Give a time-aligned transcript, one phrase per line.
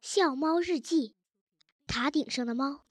[0.00, 1.16] 笑猫日记：
[1.88, 2.86] 塔顶上的猫。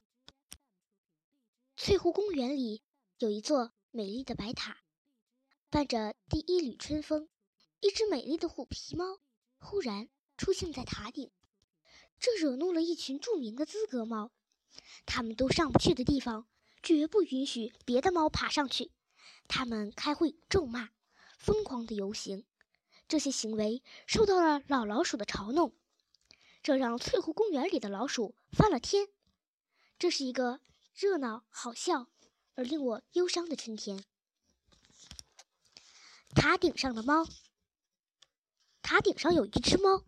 [1.77, 2.83] 翠湖公园里
[3.17, 4.81] 有一座美丽的白塔，
[5.69, 7.29] 伴着第一缕春风，
[7.79, 9.19] 一只美丽的虎皮猫
[9.57, 11.31] 忽然出现在塔顶，
[12.19, 14.31] 这惹怒了一群著名的资格猫。
[15.05, 16.45] 他们都上不去的地方，
[16.83, 18.91] 绝不允许别的猫爬上去。
[19.47, 20.89] 他们开会咒骂，
[21.39, 22.45] 疯狂的游行，
[23.07, 25.73] 这些行为受到了老老鼠的嘲弄。
[26.67, 29.07] 这让翠湖公园里的老鼠翻了天。
[29.97, 30.59] 这是一个
[30.93, 32.07] 热闹、好笑
[32.55, 34.03] 而令我忧伤的春天。
[36.35, 37.25] 塔顶上的猫。
[38.81, 40.03] 塔顶上有一只猫。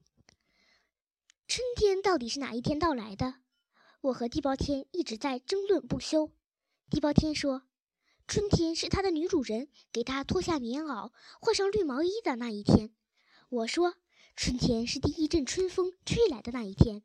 [1.48, 3.36] 春天到底是哪一天到来的？
[4.02, 6.30] 我和地包天一直在争论不休。
[6.90, 7.62] 地包天说，
[8.28, 12.94] 春天是他的女主人给他脱下棉袄、换上绿毛衣的那一天。
[13.48, 13.96] 我说。
[14.36, 17.04] 春天是第一阵春风吹来的那一天。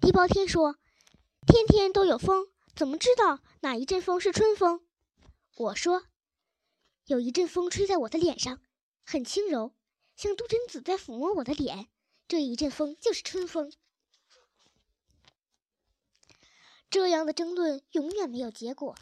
[0.00, 0.76] 地包天说
[1.46, 4.84] ：“天天都有风，怎么知道哪一阵风是春风？”
[5.56, 6.06] 我说
[7.06, 8.60] ：“有一阵风吹在我的脸上，
[9.04, 9.74] 很轻柔，
[10.16, 11.88] 像杜真子在抚摸我的脸，
[12.26, 13.72] 这一阵风就是春风。”
[16.90, 18.96] 这样的争论永远没有结果，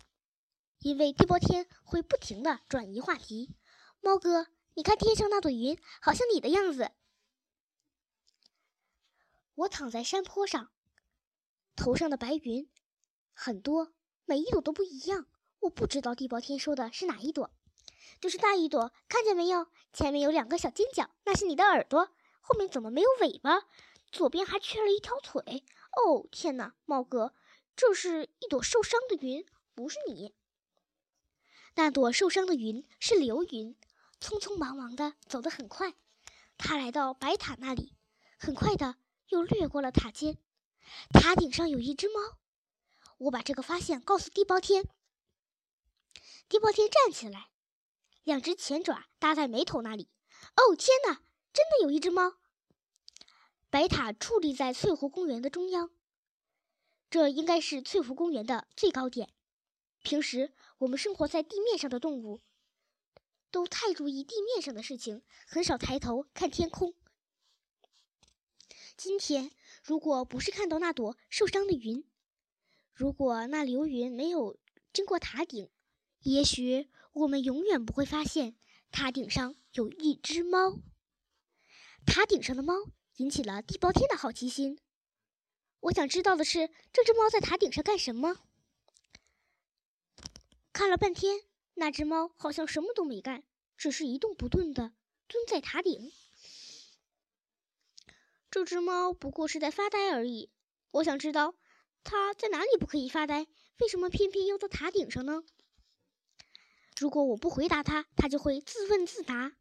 [0.79, 3.55] 因为地包天会不停的转移话题。
[4.01, 4.49] 猫哥。
[4.75, 6.91] 你看天上那朵云，好像你的样子。
[9.55, 10.73] 我躺在山坡上，
[11.77, 12.71] 头上的白云
[13.35, 13.93] 很多，
[14.25, 15.27] 每一朵都不一样。
[15.61, 17.51] 我不知道地包天说的是哪一朵，
[18.19, 18.93] 就是那一朵。
[19.09, 19.69] 看见没有？
[19.93, 22.11] 前面有两个小尖角，那是你的耳朵。
[22.41, 23.65] 后面怎么没有尾巴？
[24.11, 25.65] 左边还缺了一条腿。
[25.93, 27.35] 哦，天哪，猫哥，
[27.77, 30.35] 这是一朵受伤的云，不是你。
[31.75, 33.77] 那朵受伤的云是流云。
[34.23, 35.95] 匆匆忙忙的走得很快，
[36.57, 37.93] 他来到白塔那里，
[38.39, 38.95] 很快的
[39.31, 40.39] 又掠过了塔尖。
[41.13, 42.39] 塔顶上有一只猫，
[43.19, 44.85] 我把这个发现告诉地包天。
[46.49, 47.49] 地包天站起来，
[48.23, 50.09] 两只前爪搭在眉头那里。
[50.55, 51.15] 哦天哪，
[51.53, 52.35] 真的有一只猫！
[53.71, 55.91] 白塔矗立在翠湖公园的中央，
[57.11, 59.33] 这应该是翠湖公园的最高点。
[60.05, 62.41] 平时我们生活在地面上的动物。
[63.53, 66.95] 都太注意地面上的事情，很少抬头看天空。
[68.97, 69.53] 今天，
[69.85, 72.05] 如果不是看到那朵受伤的云，
[72.95, 74.59] 如果那流云没有
[74.93, 75.71] 经过塔顶，
[76.21, 78.57] 也许我们永远不会发现
[78.91, 80.79] 塔顶上有一只猫。
[82.07, 82.75] 塔顶上的猫
[83.17, 84.79] 引起了地包天的好奇心。
[85.81, 88.39] 我想知道的是，这只猫在塔顶上干什么？
[90.73, 91.43] 看了半天。
[91.75, 93.43] 那只猫好像什么都没干，
[93.77, 94.93] 只是一动不动的
[95.27, 96.13] 蹲在塔顶。
[98.51, 100.51] 这只猫不过是在发呆而已。
[100.91, 101.55] 我想知道，
[102.05, 103.47] 它在哪里不可以发呆？
[103.79, 105.43] 为什么偏偏要到塔顶上呢？
[106.99, 109.57] 如果我不回答它，它就会自问自答。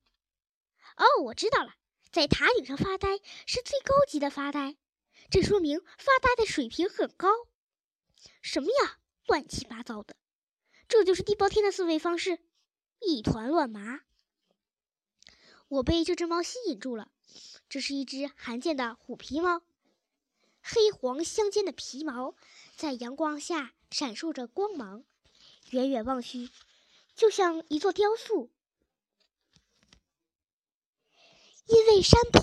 [0.98, 1.76] 哦，我知道了，
[2.12, 3.18] 在塔顶上发呆
[3.48, 4.76] 是最高级的发呆，
[5.32, 7.30] 这说明发呆的水平很高。
[8.42, 10.16] 什么呀，乱七八糟的！
[10.92, 12.40] 这就是地包天的思维方式，
[13.00, 14.02] 一团乱麻。
[15.70, 17.10] 我被这只猫吸引住了，
[17.70, 19.62] 这是一只罕见的虎皮猫，
[20.62, 22.36] 黑黄相间的皮毛
[22.76, 25.06] 在阳光下闪烁着光芒，
[25.70, 26.50] 远远望去，
[27.16, 28.52] 就像一座雕塑。
[31.68, 32.42] 因为山坡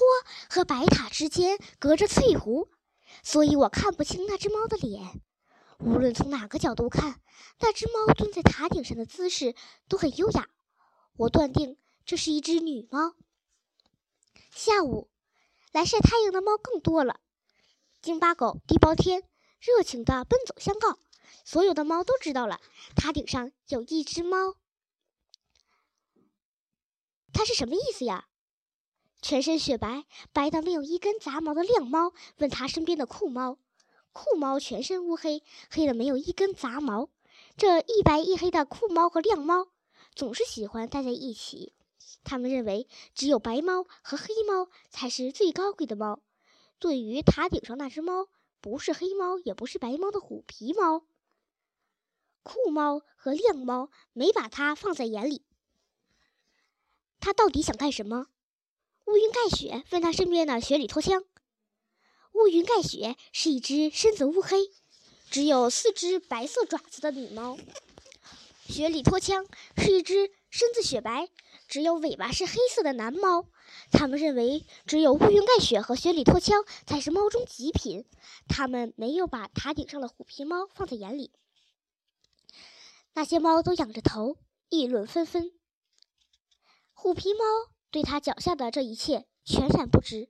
[0.49, 2.71] 和白塔之间隔着翠湖，
[3.23, 5.21] 所以我看不清那只猫的脸。
[5.79, 7.21] 无论从哪个角度看，
[7.61, 9.55] 那只猫蹲在塔顶上的姿势
[9.89, 10.49] 都很优雅。
[11.17, 13.15] 我断定这是一只女猫。
[14.51, 15.09] 下午，
[15.73, 17.21] 来晒太阳的猫更多了。
[18.03, 19.23] 京巴狗、地包天
[19.61, 20.99] 热情地奔走相告，
[21.45, 22.61] 所有的猫都知道了，
[22.97, 24.57] 塔顶上有一只猫。
[27.33, 28.27] 它是什么意思呀？
[29.23, 33.59] 全身雪白，白到没有一根杂毛的亮猫问他身边的酷猫。
[34.13, 37.09] 酷猫全身乌黑，黑的没有一根杂毛。
[37.57, 39.69] 这一白一黑的酷猫和亮猫
[40.15, 41.73] 总是喜欢待在一起。
[42.25, 46.21] 他们认为只有白猫和黑猫才是最高贵的猫。
[46.79, 48.29] 对于塔顶上那只猫，
[48.61, 51.05] 不是黑猫也不是白猫的虎皮猫，
[52.43, 55.43] 酷猫和亮猫没把它放在眼里。
[57.21, 58.27] 它到底想干什么？
[59.07, 61.25] 乌云盖雪问他身边的雪里脱枪。
[62.39, 64.71] 乌云盖雪是一只身子乌黑、
[65.29, 67.59] 只有四只白色爪子的女猫。
[68.69, 69.45] 雪里拖枪
[69.77, 71.29] 是一只身子雪白、
[71.67, 73.47] 只有尾巴是黑色的男猫。
[73.91, 78.05] 他们认为只有乌云盖雪和雪里拖枪才是猫中极品，
[78.47, 81.33] 他们没有把塔顶上的虎皮猫放在眼里。
[83.15, 84.37] 那些猫都仰着头，
[84.69, 85.51] 议论纷纷。
[86.93, 87.41] 虎皮猫
[87.91, 90.29] 对他脚下的这一切全然不知，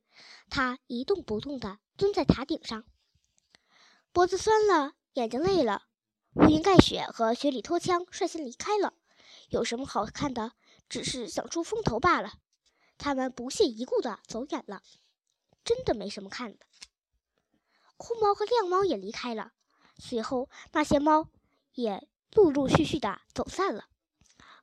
[0.49, 2.85] 它一动不动的蹲在塔顶上，
[4.12, 5.83] 脖子酸了，眼睛累了。
[6.35, 8.95] 乌云盖雪和雪里脱枪率先离开了，
[9.49, 10.53] 有什么好看的？
[10.89, 12.35] 只是想出风头罢了。
[12.99, 14.81] 他们不屑一顾的走远了，
[15.65, 16.65] 真的没什么看的。
[17.97, 19.50] 酷猫和亮猫也离开了，
[19.99, 21.29] 随后那些猫
[21.75, 23.87] 也陆陆续续的走散了。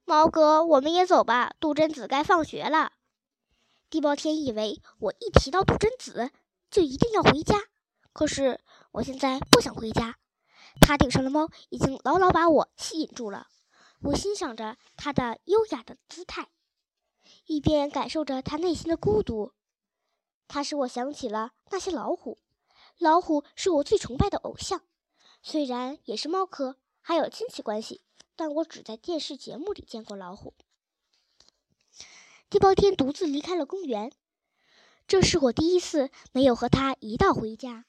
[0.06, 2.94] 猫哥，我们也走吧，杜真子该放学了。
[3.90, 6.32] 地包天以为我一提到杜真子
[6.76, 7.56] 就一定要回家，
[8.12, 8.60] 可是
[8.92, 10.18] 我现在不想回家。
[10.82, 13.48] 塔顶上的猫已经牢牢把我吸引住了，
[14.02, 16.50] 我欣赏着它的优雅的姿态。
[17.46, 19.54] 一边感受着他内心的孤独，
[20.50, 22.40] 它使我想起了那些老虎。
[22.98, 24.82] 老虎是我最崇拜的偶像，
[25.42, 28.02] 虽然也是猫科，还有亲戚关系，
[28.36, 30.54] 但我只在电视节目里见过老虎。
[32.50, 34.12] 地包天独自离开了公园，
[35.08, 37.86] 这是我第一次没有和他一道回家。